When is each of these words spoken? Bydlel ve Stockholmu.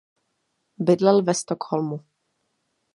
Bydlel 0.79 1.27
ve 1.27 1.33
Stockholmu. 1.33 2.05